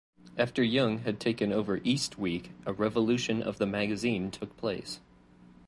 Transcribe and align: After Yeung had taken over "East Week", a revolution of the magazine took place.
After 0.35 0.63
Yeung 0.63 1.03
had 1.03 1.19
taken 1.19 1.53
over 1.53 1.79
"East 1.83 2.17
Week", 2.17 2.53
a 2.65 2.73
revolution 2.73 3.43
of 3.43 3.59
the 3.59 3.67
magazine 3.67 4.31
took 4.31 4.57
place. 4.57 4.99